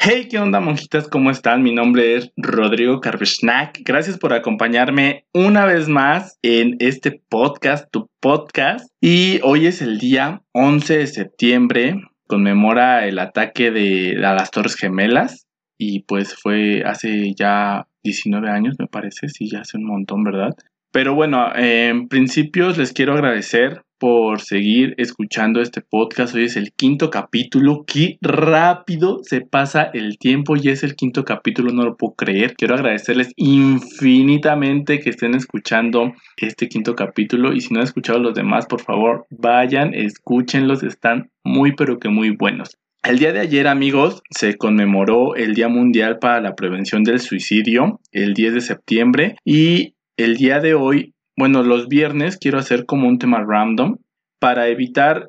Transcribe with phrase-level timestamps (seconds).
[0.00, 1.08] Hey, ¿qué onda, monjitas?
[1.08, 1.64] ¿Cómo están?
[1.64, 3.80] Mi nombre es Rodrigo Carvesnack.
[3.84, 8.88] Gracias por acompañarme una vez más en este podcast, tu podcast.
[9.00, 12.00] Y hoy es el día 11 de septiembre.
[12.28, 15.48] Conmemora el ataque de a las Torres Gemelas.
[15.76, 19.28] Y pues fue hace ya 19 años, me parece.
[19.28, 20.54] Sí, ya hace un montón, ¿verdad?
[20.92, 26.34] Pero bueno, en principios les quiero agradecer por seguir escuchando este podcast.
[26.34, 27.84] Hoy es el quinto capítulo.
[27.86, 32.54] Qué rápido se pasa el tiempo y es el quinto capítulo, no lo puedo creer.
[32.54, 38.34] Quiero agradecerles infinitamente que estén escuchando este quinto capítulo y si no han escuchado los
[38.34, 42.76] demás, por favor, vayan, escúchenlos, están muy pero que muy buenos.
[43.04, 48.00] El día de ayer, amigos, se conmemoró el Día Mundial para la Prevención del Suicidio,
[48.10, 53.06] el 10 de septiembre, y el día de hoy bueno, los viernes quiero hacer como
[53.06, 53.98] un tema random
[54.40, 55.28] para evitar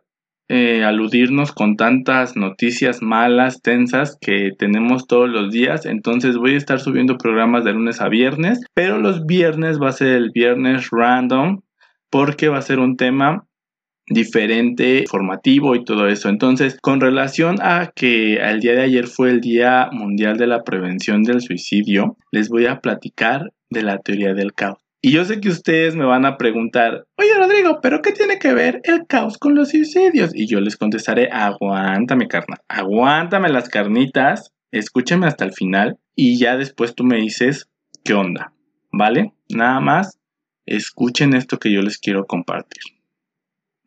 [0.50, 5.86] eh, aludirnos con tantas noticias malas, tensas que tenemos todos los días.
[5.86, 9.94] Entonces voy a estar subiendo programas de lunes a viernes, pero los viernes va a
[9.94, 11.62] ser el viernes random
[12.10, 13.46] porque va a ser un tema
[14.08, 16.30] diferente, formativo y todo eso.
[16.30, 20.64] Entonces, con relación a que el día de ayer fue el Día Mundial de la
[20.64, 24.89] Prevención del Suicidio, les voy a platicar de la teoría del caos.
[25.02, 28.54] Y yo sé que ustedes me van a preguntar, oye Rodrigo, ¿pero qué tiene que
[28.54, 30.36] ver el caos con los suicidios?
[30.36, 36.58] Y yo les contestaré, aguántame carnal, aguántame las carnitas, escúchame hasta el final y ya
[36.58, 37.70] después tú me dices
[38.04, 38.54] qué onda,
[38.92, 39.34] ¿vale?
[39.48, 40.20] Nada más,
[40.66, 42.84] escuchen esto que yo les quiero compartir.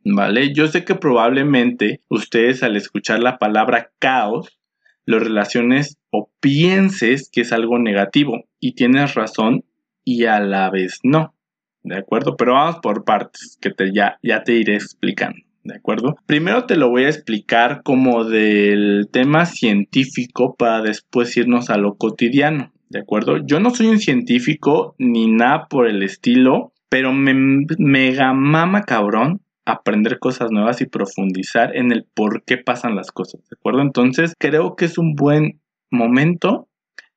[0.05, 0.53] ¿Vale?
[0.53, 4.59] Yo sé que probablemente ustedes al escuchar la palabra caos
[5.05, 9.65] lo relaciones o pienses que es algo negativo y tienes razón
[10.05, 11.35] y a la vez no.
[11.83, 12.37] ¿De acuerdo?
[12.37, 15.39] Pero vamos por partes, que te, ya, ya te iré explicando.
[15.65, 16.17] ¿De acuerdo?
[16.27, 21.95] Primero te lo voy a explicar como del tema científico para después irnos a lo
[21.95, 22.73] cotidiano.
[22.89, 23.39] ¿De acuerdo?
[23.47, 27.33] Yo no soy un científico ni nada por el estilo, pero me
[27.79, 33.41] mega mama cabrón aprender cosas nuevas y profundizar en el por qué pasan las cosas.
[33.49, 33.83] ¿De acuerdo?
[33.83, 35.61] Entonces creo que es un buen
[35.91, 36.69] momento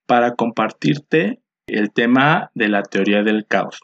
[0.06, 3.80] para compartirte el tema de la teoría del caos,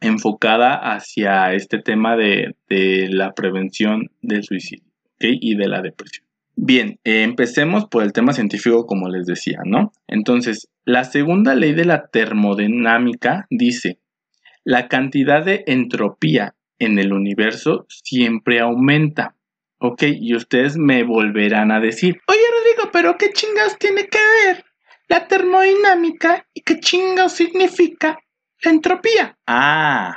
[0.00, 4.84] enfocada hacia este tema de, la prevención del suicidio
[5.20, 6.26] y de la depresión.
[6.56, 9.92] Bien, eh, empecemos por el tema científico como les decía, ¿no?
[10.08, 13.98] Entonces, la segunda ley de la termodinámica dice,
[14.64, 19.36] la cantidad de entropía en el universo siempre aumenta.
[19.78, 24.69] Ok, y ustedes me volverán a decir, oye Rodrigo, pero ¿qué chingas tiene que ver
[25.10, 28.20] la termodinámica y qué chingo significa
[28.62, 29.36] la entropía.
[29.44, 30.14] Ah,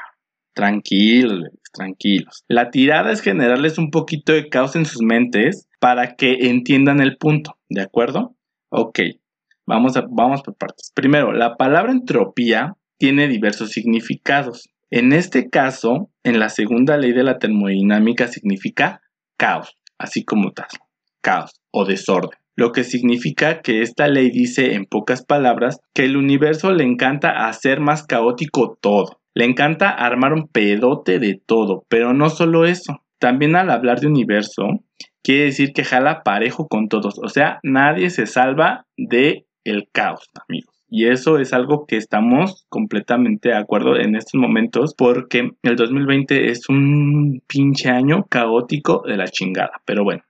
[0.53, 2.43] tranquilos, tranquilos.
[2.47, 7.17] La tirada es generarles un poquito de caos en sus mentes para que entiendan el
[7.17, 8.35] punto, ¿de acuerdo?
[8.69, 8.99] Ok,
[9.65, 10.91] vamos, vamos por partes.
[10.93, 14.69] Primero, la palabra entropía tiene diversos significados.
[14.91, 19.01] En este caso, en la segunda ley de la termodinámica significa
[19.37, 20.67] caos, así como tal,
[21.21, 26.17] caos o desorden lo que significa que esta ley dice en pocas palabras que el
[26.17, 29.19] universo le encanta hacer más caótico todo.
[29.33, 33.01] Le encanta armar un pedote de todo, pero no solo eso.
[33.19, 34.63] También al hablar de universo,
[35.23, 40.29] quiere decir que jala parejo con todos, o sea, nadie se salva de el caos,
[40.47, 40.73] amigos.
[40.89, 46.51] Y eso es algo que estamos completamente de acuerdo en estos momentos porque el 2020
[46.51, 49.81] es un pinche año caótico de la chingada.
[49.85, 50.21] Pero bueno,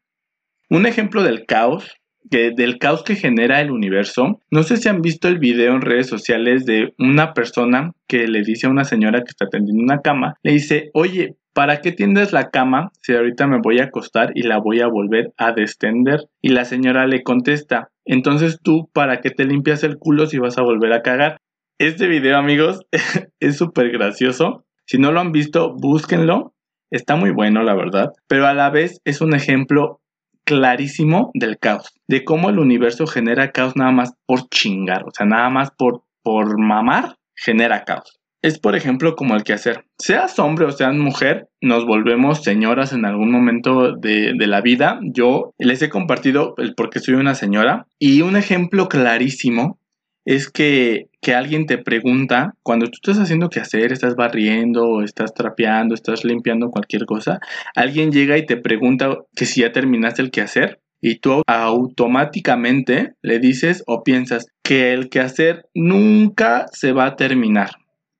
[0.70, 1.92] un ejemplo del caos
[2.24, 4.40] del caos que genera el universo.
[4.52, 8.44] No sé si han visto el video en redes sociales de una persona que le
[8.44, 12.34] dice a una señora que está tendiendo una cama, le dice, oye, ¿para qué tiendes
[12.34, 16.22] la cama si ahorita me voy a acostar y la voy a volver a destender?
[16.42, 20.58] Y la señora le contesta, entonces tú, ¿para qué te limpias el culo si vas
[20.58, 21.38] a volver a cagar?
[21.80, 22.82] Este video, amigos,
[23.40, 24.66] es súper gracioso.
[24.86, 26.54] Si no lo han visto, búsquenlo.
[26.92, 28.12] Está muy bueno, la verdad.
[28.28, 30.02] Pero a la vez es un ejemplo
[30.46, 35.26] clarísimo del caos, de cómo el universo genera caos nada más por chingar, o sea,
[35.26, 38.20] nada más por, por mamar, genera caos.
[38.42, 42.92] Es por ejemplo como el que hacer, seas hombre o seas mujer, nos volvemos señoras
[42.92, 45.00] en algún momento de, de la vida.
[45.02, 49.80] Yo les he compartido el por qué soy una señora y un ejemplo clarísimo
[50.26, 55.34] es que, que, alguien te pregunta, cuando tú estás haciendo qué hacer, estás barriendo, estás
[55.34, 57.40] trapeando, estás limpiando cualquier cosa,
[57.76, 63.40] alguien llega y te pregunta que si ya terminaste el quehacer y tú automáticamente le
[63.40, 67.72] dices o piensas que el quehacer nunca se va a terminar.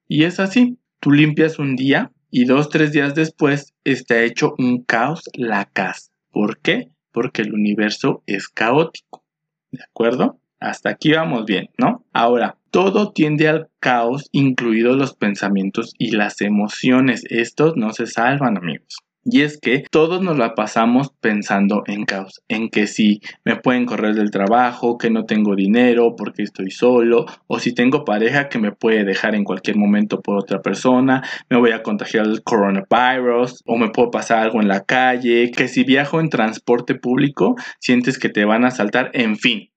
[0.06, 4.82] Y es así, tú limpias un día y dos, tres días después está hecho un
[4.82, 6.10] caos la casa.
[6.30, 6.88] ¿Por qué?
[7.10, 9.24] Porque el universo es caótico.
[9.70, 10.38] ¿De acuerdo?
[10.64, 12.06] Hasta aquí vamos bien, ¿no?
[12.14, 17.24] Ahora, todo tiende al caos, incluidos los pensamientos y las emociones.
[17.28, 18.96] Estos no se salvan, amigos.
[19.26, 23.84] Y es que todos nos la pasamos pensando en caos, en que si me pueden
[23.84, 28.58] correr del trabajo, que no tengo dinero porque estoy solo, o si tengo pareja que
[28.58, 33.62] me puede dejar en cualquier momento por otra persona, me voy a contagiar el coronavirus,
[33.66, 38.18] o me puedo pasar algo en la calle, que si viajo en transporte público, sientes
[38.18, 39.68] que te van a saltar, en fin.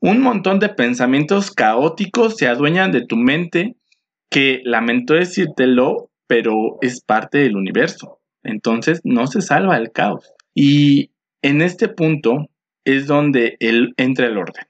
[0.00, 3.76] Un montón de pensamientos caóticos se adueñan de tu mente
[4.30, 8.20] que lamento decírtelo, pero es parte del universo.
[8.42, 10.32] Entonces no se salva el caos.
[10.54, 11.10] Y
[11.42, 12.48] en este punto
[12.84, 14.64] es donde él entra el orden,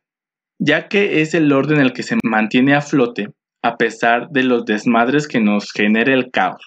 [0.58, 3.28] ya que es el orden el que se mantiene a flote
[3.62, 6.66] a pesar de los desmadres que nos genera el caos.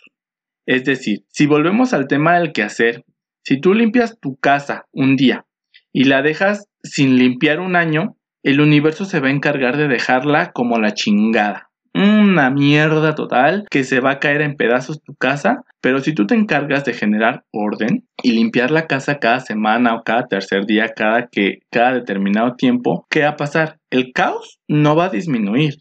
[0.66, 3.04] Es decir, si volvemos al tema del quehacer,
[3.44, 5.46] si tú limpias tu casa un día
[5.92, 10.52] y la dejas sin limpiar un año, el universo se va a encargar de dejarla
[10.52, 15.64] como la chingada una mierda total que se va a caer en pedazos tu casa,
[15.80, 20.04] pero si tú te encargas de generar orden y limpiar la casa cada semana o
[20.04, 23.80] cada tercer día, cada que cada determinado tiempo, ¿qué va a pasar?
[23.92, 25.76] El caos no va a disminuir.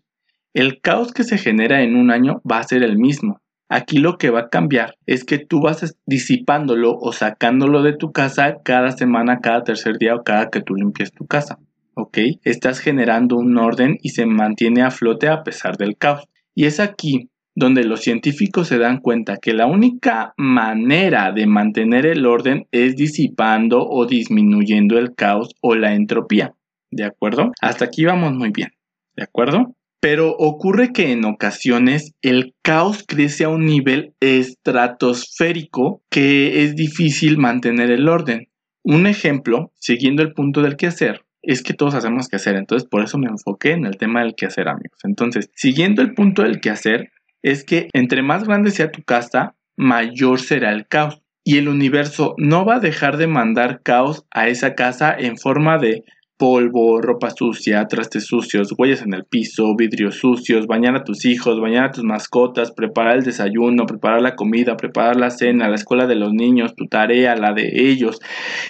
[0.53, 3.41] El caos que se genera en un año va a ser el mismo.
[3.71, 8.13] Aquí lo que va a cambiar es que tú vas disipándolo o sacándolo de tu
[8.13, 11.59] casa cada semana, cada tercer día o cada que tú limpies tu casa.
[11.95, 12.19] ¿Ok?
[12.45, 16.29] Estás generando un orden y se mantiene a flote a pesar del caos.
[16.55, 22.07] Y es aquí donde los científicos se dan cuenta que la única manera de mantener
[22.07, 26.55] el orden es disipando o disminuyendo el caos o la entropía.
[26.91, 27.53] ¿De acuerdo?
[27.61, 28.71] Hasta aquí vamos muy bien.
[29.17, 29.75] ¿De acuerdo?
[30.01, 37.39] Pero ocurre que en ocasiones el caos crece a un nivel estratosférico que es difícil
[37.39, 38.49] mantener el orden.
[38.83, 42.57] Un ejemplo, siguiendo el punto del quehacer, es que todos hacemos que hacer.
[42.57, 44.99] Entonces, por eso me enfoqué en el tema del quehacer, amigos.
[45.05, 47.11] Entonces, siguiendo el punto del quehacer,
[47.43, 51.21] es que entre más grande sea tu casa, mayor será el caos.
[51.45, 55.77] Y el universo no va a dejar de mandar caos a esa casa en forma
[55.79, 56.05] de
[56.43, 61.61] polvo, ropa sucia, trastes sucios, huellas en el piso, vidrios sucios, bañar a tus hijos,
[61.61, 66.09] bañar a tus mascotas, preparar el desayuno, preparar la comida, preparar la cena, la escuela
[66.09, 68.19] de los niños, tu tarea, la de ellos.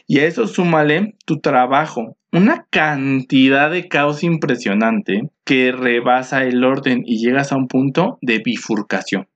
[0.06, 2.19] Y a eso súmale tu trabajo.
[2.30, 8.42] Una cantidad de caos impresionante que rebasa el orden y llegas a un punto de
[8.44, 9.28] bifurcación.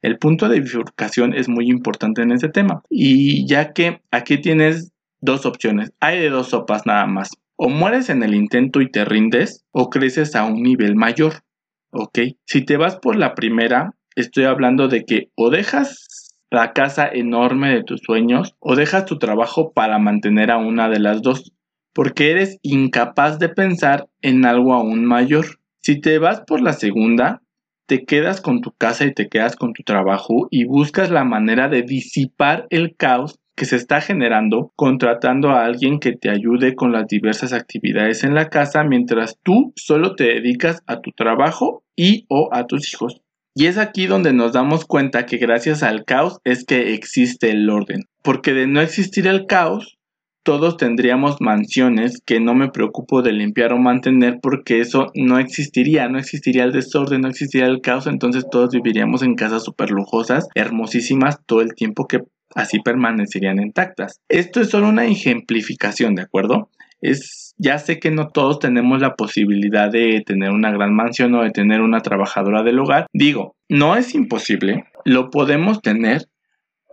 [0.00, 2.82] El punto de bifurcación es muy importante en este tema.
[2.88, 7.32] Y ya que aquí tienes dos opciones, hay de dos sopas nada más
[7.64, 11.44] o mueres en el intento y te rindes, o creces a un nivel mayor.
[11.92, 12.18] ¿Ok?
[12.44, 17.72] Si te vas por la primera, estoy hablando de que o dejas la casa enorme
[17.72, 21.52] de tus sueños, o dejas tu trabajo para mantener a una de las dos,
[21.94, 25.60] porque eres incapaz de pensar en algo aún mayor.
[25.82, 27.42] Si te vas por la segunda,
[27.86, 31.68] te quedas con tu casa y te quedas con tu trabajo y buscas la manera
[31.68, 36.92] de disipar el caos que se está generando contratando a alguien que te ayude con
[36.92, 42.24] las diversas actividades en la casa mientras tú solo te dedicas a tu trabajo y
[42.28, 43.20] o a tus hijos.
[43.54, 47.68] Y es aquí donde nos damos cuenta que gracias al caos es que existe el
[47.68, 48.04] orden.
[48.22, 49.98] Porque de no existir el caos,
[50.42, 56.08] todos tendríamos mansiones que no me preocupo de limpiar o mantener porque eso no existiría,
[56.08, 60.48] no existiría el desorden, no existiría el caos, entonces todos viviríamos en casas súper lujosas,
[60.54, 62.22] hermosísimas todo el tiempo que
[62.54, 64.20] así permanecerían intactas.
[64.28, 66.70] Esto es solo una ejemplificación, ¿de acuerdo?
[67.00, 71.42] Es, ya sé que no todos tenemos la posibilidad de tener una gran mansión o
[71.42, 73.06] de tener una trabajadora del hogar.
[73.12, 76.28] Digo, no es imposible, lo podemos tener,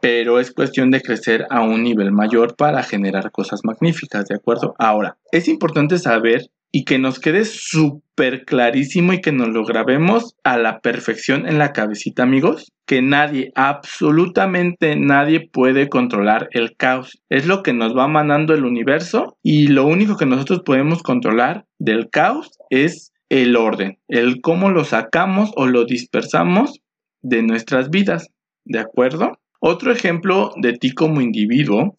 [0.02, 4.74] pero es cuestión de crecer a un nivel mayor para generar cosas magníficas, ¿de acuerdo?
[4.80, 10.36] Ahora, es importante saber y que nos quede súper clarísimo y que nos lo grabemos
[10.44, 17.22] a la perfección en la cabecita, amigos, que nadie, absolutamente nadie puede controlar el caos.
[17.30, 21.66] Es lo que nos va mandando el universo y lo único que nosotros podemos controlar
[21.80, 26.82] del caos es el orden, el cómo lo sacamos o lo dispersamos
[27.22, 28.30] de nuestras vidas,
[28.66, 29.40] ¿de acuerdo?
[29.60, 31.96] Otro ejemplo de ti como individuo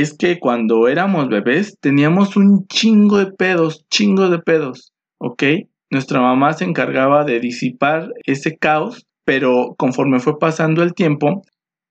[0.00, 5.42] es que cuando éramos bebés teníamos un chingo de pedos, chingo de pedos, ¿ok?
[5.90, 11.42] Nuestra mamá se encargaba de disipar ese caos, pero conforme fue pasando el tiempo,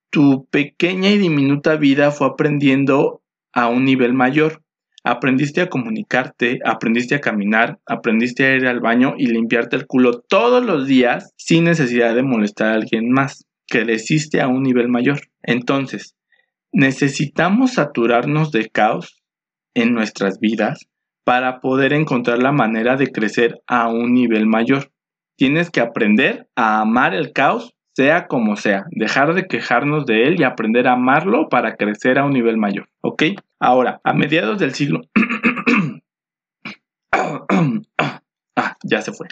[0.10, 3.22] tu pequeña y diminuta vida fue aprendiendo
[3.54, 4.62] a un nivel mayor.
[5.06, 10.22] Aprendiste a comunicarte, aprendiste a caminar, aprendiste a ir al baño y limpiarte el culo
[10.28, 13.46] todos los días sin necesidad de molestar a alguien más.
[13.68, 15.22] Creciste a un nivel mayor.
[15.42, 16.16] Entonces,
[16.74, 19.24] Necesitamos saturarnos de caos
[19.76, 20.88] en nuestras vidas
[21.24, 24.92] para poder encontrar la manera de crecer a un nivel mayor.
[25.38, 30.40] Tienes que aprender a amar el caos, sea como sea, dejar de quejarnos de él
[30.40, 32.90] y aprender a amarlo para crecer a un nivel mayor.
[33.02, 33.24] ¿Ok?
[33.60, 35.02] Ahora, a mediados del siglo...
[37.12, 39.28] ah, ya se fue.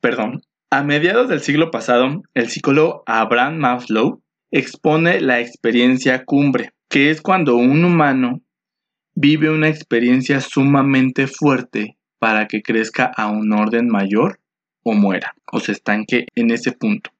[0.00, 0.40] Perdón.
[0.70, 7.20] A mediados del siglo pasado, el psicólogo Abraham Maslow expone la experiencia cumbre, que es
[7.20, 8.40] cuando un humano
[9.14, 14.40] vive una experiencia sumamente fuerte para que crezca a un orden mayor
[14.82, 17.10] o muera o se estanque en ese punto.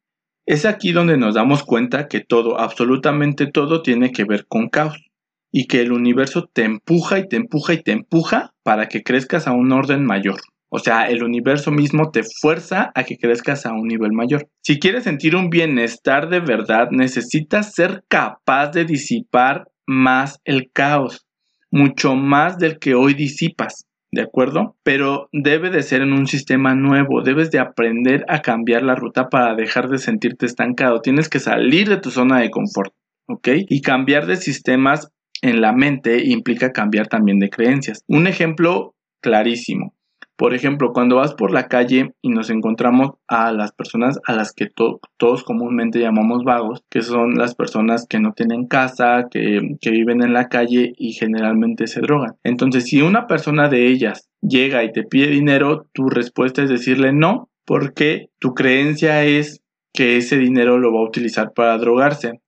[0.46, 5.04] Es aquí donde nos damos cuenta que todo, absolutamente todo, tiene que ver con caos
[5.52, 9.46] y que el universo te empuja y te empuja y te empuja para que crezcas
[9.46, 10.40] a un orden mayor.
[10.70, 14.48] O sea, el universo mismo te fuerza a que crezcas a un nivel mayor.
[14.62, 21.26] Si quieres sentir un bienestar de verdad, necesitas ser capaz de disipar más el caos,
[21.70, 23.86] mucho más del que hoy disipas.
[24.10, 24.76] ¿De acuerdo?
[24.82, 29.28] Pero debe de ser en un sistema nuevo, debes de aprender a cambiar la ruta
[29.28, 32.94] para dejar de sentirte estancado, tienes que salir de tu zona de confort,
[33.26, 33.48] ¿ok?
[33.68, 35.10] Y cambiar de sistemas
[35.42, 38.02] en la mente implica cambiar también de creencias.
[38.08, 39.94] Un ejemplo clarísimo,
[40.38, 44.52] por ejemplo, cuando vas por la calle y nos encontramos a las personas a las
[44.52, 50.22] que todos comúnmente llamamos vagos, que son las personas que no tienen casa, que, viven
[50.22, 52.36] en la calle y generalmente se drogan.
[52.44, 57.12] Entonces, si una persona de ellas llega y te pide dinero, tu respuesta es decirle
[57.12, 59.60] no, porque tu creencia es
[59.92, 62.40] que ese dinero lo va a utilizar para drogarse.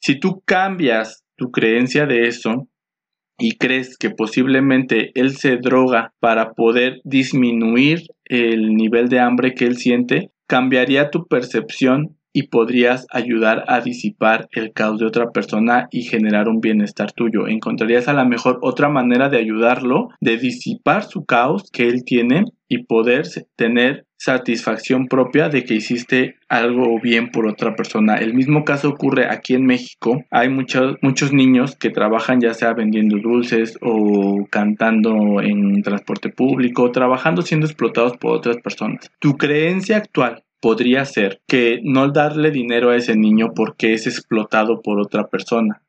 [0.00, 2.66] Si tú cambias tu creencia de eso,
[3.38, 9.66] y crees que posiblemente él se droga para poder disminuir el nivel de hambre que
[9.66, 15.88] él siente, cambiaría tu percepción y podrías ayudar a disipar el caos de otra persona
[15.90, 17.48] y generar un bienestar tuyo.
[17.48, 22.44] Encontrarías a lo mejor otra manera de ayudarlo, de disipar su caos que él tiene
[22.68, 23.26] y poder
[23.56, 28.16] tener satisfacción propia de que hiciste algo bien por otra persona.
[28.16, 30.24] El mismo caso ocurre aquí en México.
[30.30, 36.90] Hay muchos, muchos niños que trabajan ya sea vendiendo dulces o cantando en transporte público,
[36.92, 39.10] trabajando siendo explotados por otras personas.
[39.18, 44.82] Tu creencia actual podría ser que no darle dinero a ese niño porque es explotado
[44.82, 45.82] por otra persona.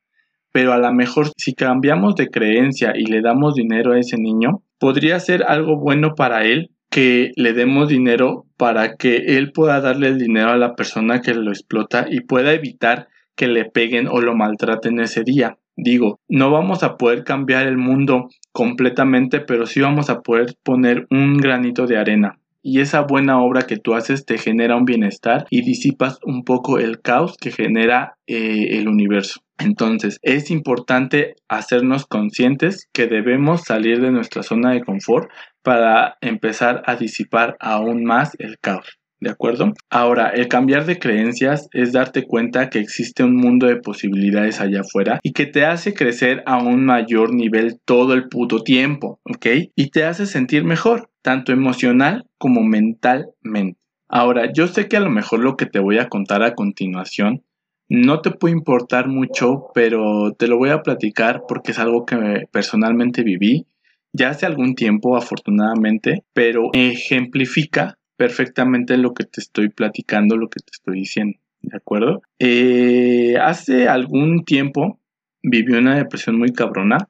[0.51, 4.63] Pero a lo mejor si cambiamos de creencia y le damos dinero a ese niño,
[4.79, 10.07] podría ser algo bueno para él que le demos dinero para que él pueda darle
[10.07, 14.19] el dinero a la persona que lo explota y pueda evitar que le peguen o
[14.19, 15.59] lo maltraten ese día.
[15.75, 21.05] Digo, no vamos a poder cambiar el mundo completamente, pero sí vamos a poder poner
[21.11, 22.39] un granito de arena.
[22.63, 26.79] Y esa buena obra que tú haces te genera un bienestar y disipas un poco
[26.79, 29.41] el caos que genera eh, el universo.
[29.59, 35.29] Entonces, es importante hacernos conscientes que debemos salir de nuestra zona de confort
[35.67, 38.99] para empezar a disipar aún más el caos.
[39.19, 39.73] ¿De acuerdo?
[39.89, 44.79] Ahora, el cambiar de creencias es darte cuenta que existe un mundo de posibilidades allá
[44.79, 49.45] afuera y que te hace crecer a un mayor nivel todo el puto tiempo, ¿ok?
[49.75, 53.77] Y te hace sentir mejor, tanto emocional como mentalmente.
[54.07, 57.43] Ahora, yo sé que a lo mejor lo que te voy a contar a continuación
[57.89, 62.45] no te puede importar mucho, pero te lo voy a platicar porque es algo que
[62.53, 63.67] personalmente viví
[64.13, 70.59] ya hace algún tiempo afortunadamente, pero ejemplifica perfectamente lo que te estoy platicando, lo que
[70.59, 72.21] te estoy diciendo, ¿de acuerdo?
[72.39, 74.99] Eh, hace algún tiempo
[75.43, 77.09] viví una depresión muy cabrona,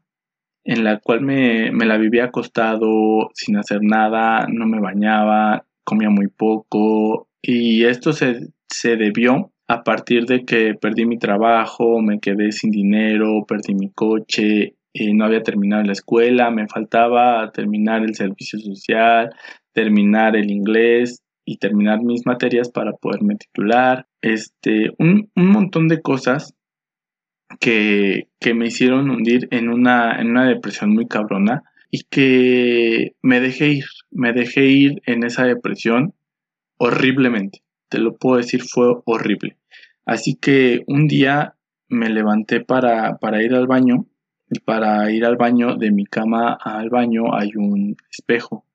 [0.65, 6.09] en la cual me, me la vivía acostado sin hacer nada, no me bañaba, comía
[6.09, 12.19] muy poco y esto se, se debió a partir de que perdí mi trabajo, me
[12.19, 14.75] quedé sin dinero, perdí mi coche,
[15.13, 19.29] no había terminado la escuela, me faltaba terminar el servicio social,
[19.73, 24.07] terminar el inglés y terminar mis materias para poderme titular.
[24.21, 26.53] Este, un, montón de cosas
[27.59, 33.39] que, que, me hicieron hundir en una, en una depresión muy cabrona y que me
[33.39, 36.13] dejé ir, me dejé ir en esa depresión
[36.77, 37.59] horriblemente.
[37.89, 39.57] Te lo puedo decir, fue horrible.
[40.05, 41.55] Así que un día
[41.89, 44.05] me levanté para, para ir al baño
[44.65, 48.65] para ir al baño, de mi cama al baño hay un espejo.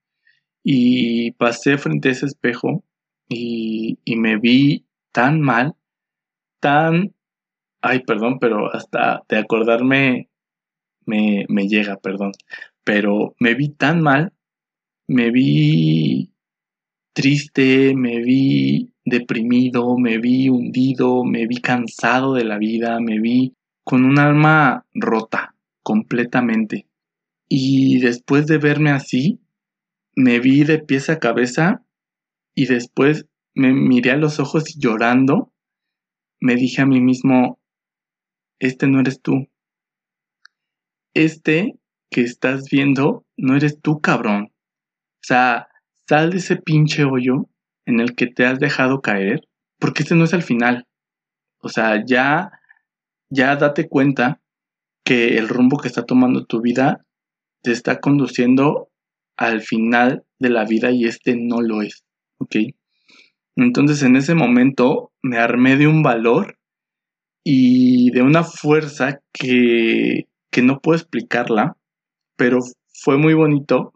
[0.62, 2.85] Y pasé frente a ese espejo
[3.29, 5.75] y, me vi tan mal,
[6.61, 7.14] tan...
[7.81, 10.29] Ay, perdón, pero hasta de acordarme
[11.05, 12.33] me, me llega, perdón.
[12.85, 14.33] Pero me vi tan mal,
[15.09, 16.31] me vi
[17.12, 23.55] triste, me vi deprimido, me vi hundido, me vi cansado de la vida, me vi
[23.85, 25.51] con un alma rota
[25.83, 26.89] completamente.
[27.49, 29.41] Y después de verme así,
[30.15, 31.85] me vi de pies a cabeza
[32.55, 35.53] y después me miré a los ojos y llorando,
[36.41, 37.61] me dije a mí mismo,
[38.59, 39.49] este no eres tú.
[41.15, 41.79] Este
[42.11, 44.53] que estás viendo no eres tú, cabrón.
[44.53, 45.69] O sea,
[46.09, 47.49] sal de ese pinche hoyo
[47.87, 49.49] en el que te has dejado caer,
[49.79, 50.87] porque este no es el final.
[51.59, 52.51] O sea, ya,
[53.31, 54.42] ya date cuenta
[55.04, 57.04] que el rumbo que está tomando tu vida
[57.62, 58.88] te está conduciendo
[59.37, 62.04] al final de la vida y este no lo es.
[62.38, 62.56] ¿Ok?
[63.56, 66.59] Entonces en ese momento me armé de un valor
[67.44, 71.76] y de una fuerza que, que no puedo explicarla,
[72.37, 72.61] pero
[72.92, 73.92] fue muy bonito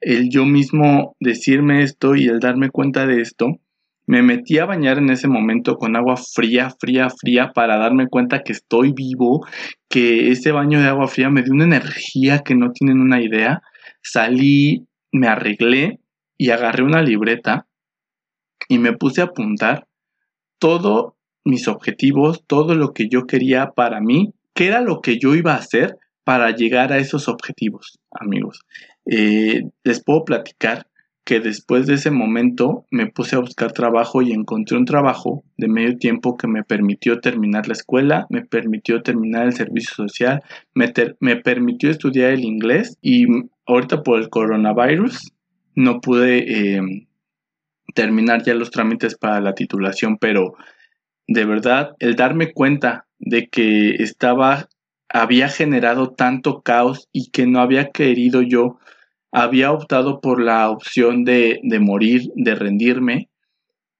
[0.00, 3.60] el yo mismo decirme esto y el darme cuenta de esto.
[4.06, 8.42] Me metí a bañar en ese momento con agua fría, fría, fría para darme cuenta
[8.42, 9.44] que estoy vivo,
[9.88, 13.62] que ese baño de agua fría me dio una energía que no tienen una idea.
[14.02, 16.00] Salí, me arreglé
[16.38, 17.66] y agarré una libreta
[18.68, 19.86] y me puse a apuntar
[20.58, 25.34] todos mis objetivos, todo lo que yo quería para mí, qué era lo que yo
[25.34, 28.60] iba a hacer para llegar a esos objetivos, amigos.
[29.04, 30.86] Eh, les puedo platicar
[31.26, 35.66] que después de ese momento me puse a buscar trabajo y encontré un trabajo de
[35.66, 40.92] medio tiempo que me permitió terminar la escuela, me permitió terminar el servicio social, me,
[41.18, 43.26] me permitió estudiar el inglés y
[43.66, 45.32] ahorita por el coronavirus
[45.74, 47.08] no pude eh,
[47.92, 50.54] terminar ya los trámites para la titulación, pero
[51.26, 54.68] de verdad el darme cuenta de que estaba
[55.08, 58.78] había generado tanto caos y que no había querido yo
[59.36, 63.28] había optado por la opción de, morir, de rendirme,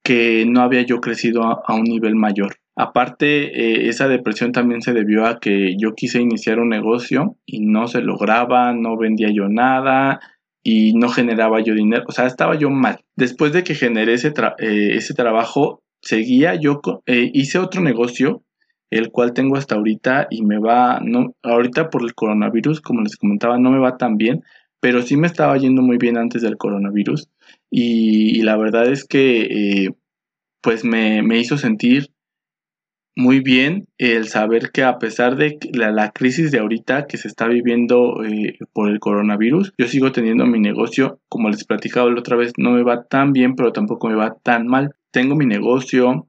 [0.03, 2.57] que no había yo crecido a, un nivel mayor.
[2.75, 7.61] Aparte, eh, esa depresión también se debió a que yo quise iniciar un negocio y
[7.61, 10.21] no se lograba, no vendía yo nada
[10.63, 13.01] y no generaba yo dinero, o sea, estaba yo mal.
[13.15, 18.43] Después de que generé ese, eh, ese trabajo, seguía yo, eh, hice otro negocio,
[18.91, 23.17] el cual tengo hasta ahorita y me va, no, ahorita por el coronavirus, como les
[23.17, 24.43] comentaba, no me va tan bien,
[24.87, 27.29] pero sí me estaba yendo muy bien antes del coronavirus
[27.73, 29.41] y, la verdad es que
[29.87, 29.91] eh,
[30.63, 32.13] pues me, hizo sentir
[33.17, 37.49] muy bien el saber que a pesar de la, crisis de ahorita que se está
[37.49, 42.37] viviendo eh, por el coronavirus, yo sigo teniendo mi negocio, como les platicaba la otra
[42.37, 44.95] vez, no me va tan bien, pero tampoco me va tan mal.
[45.11, 46.29] Tengo mi negocio,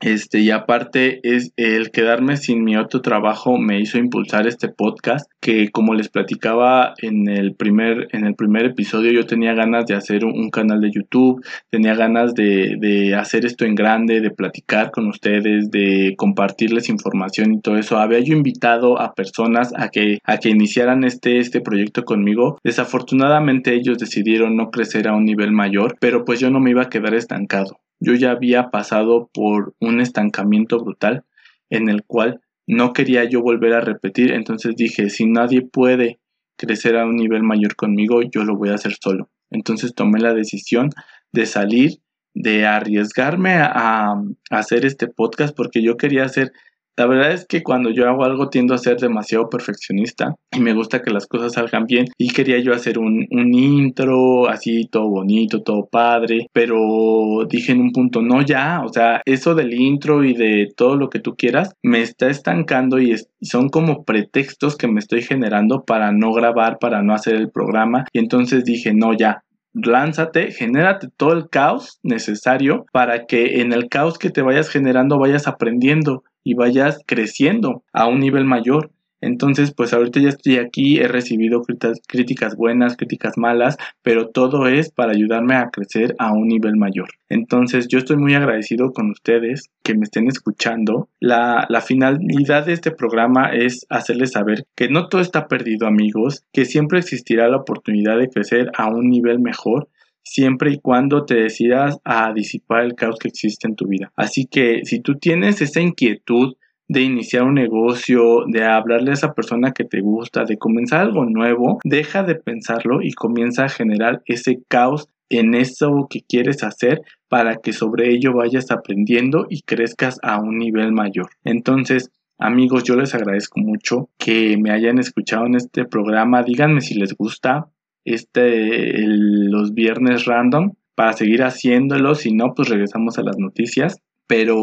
[0.00, 5.30] este, y aparte es el quedarme sin mi otro trabajo me hizo impulsar este podcast
[5.40, 9.94] que como les platicaba en el primer, en el primer episodio yo tenía ganas de
[9.94, 14.90] hacer un, canal de YouTube, tenía ganas de, de, hacer esto en grande, de platicar
[14.90, 17.98] con ustedes, de compartirles información y todo eso.
[17.98, 22.58] Había yo invitado a personas a que, a que iniciaran este, este proyecto conmigo.
[22.62, 26.82] Desafortunadamente ellos decidieron no crecer a un nivel mayor, pero pues yo no me iba
[26.82, 27.78] a quedar estancado.
[28.00, 31.24] Yo ya había pasado por un estancamiento brutal
[31.70, 36.18] en el cual no quería yo volver a repetir, entonces dije, si nadie puede
[36.56, 39.30] crecer a un nivel mayor conmigo, yo lo voy a hacer solo.
[39.50, 40.90] Entonces tomé la decisión
[41.32, 42.00] de salir,
[42.34, 44.14] de arriesgarme a,
[44.50, 46.52] hacer este podcast porque yo quería hacer
[46.96, 50.72] la verdad es que cuando yo hago algo tiendo a ser demasiado perfeccionista y me
[50.72, 55.62] gusta que las cosas salgan bien y quería yo hacer un, intro así todo bonito,
[55.62, 60.34] todo padre, pero dije en un punto, no ya, o sea, eso del intro y
[60.34, 65.00] de todo lo que tú quieras me está estancando y son como pretextos que me
[65.00, 69.42] estoy generando para no grabar, para no hacer el programa y entonces dije, no ya,
[69.74, 75.18] lánzate, genérate todo el caos necesario para que en el caos que te vayas generando
[75.18, 78.92] vayas aprendiendo y vayas creciendo a un nivel mayor.
[79.20, 81.62] Entonces, pues ahorita ya estoy aquí, he recibido
[82.06, 87.08] críticas buenas, críticas malas, pero todo es para ayudarme a crecer a un nivel mayor.
[87.28, 91.08] Entonces, yo estoy muy agradecido con ustedes que me estén escuchando.
[91.18, 96.44] La, la finalidad de este programa es hacerles saber que no todo está perdido, amigos,
[96.52, 99.88] que siempre existirá la oportunidad de crecer a un nivel mejor
[100.26, 104.12] siempre y cuando te decidas a disipar el caos que existe en tu vida.
[104.16, 106.56] Así que si tú tienes esa inquietud
[106.88, 111.24] de iniciar un negocio, de hablarle a esa persona que te gusta, de comenzar algo
[111.24, 117.00] nuevo, deja de pensarlo y comienza a generar ese caos en eso que quieres hacer
[117.28, 121.30] para que sobre ello vayas aprendiendo y crezcas a un nivel mayor.
[121.44, 126.42] Entonces, amigos, yo les agradezco mucho que me hayan escuchado en este programa.
[126.42, 127.68] Díganme si les gusta,
[128.06, 132.14] este, los viernes random para seguir haciéndolo.
[132.14, 134.00] Si no, pues regresamos a las noticias.
[134.26, 134.56] Pero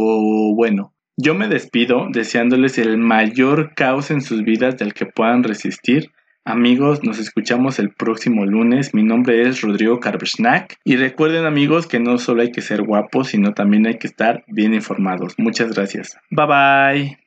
[0.56, 6.10] bueno, yo me despido deseándoles el mayor caos en sus vidas del que puedan resistir.
[6.46, 8.94] Amigos, nos escuchamos el próximo lunes.
[8.94, 10.76] Mi nombre es Rodrigo Carversnack.
[10.84, 14.44] Y recuerden amigos que no solo hay que ser guapos, sino también hay que estar
[14.48, 15.36] bien informados.
[15.38, 16.18] Muchas gracias.
[16.30, 17.23] Bye bye.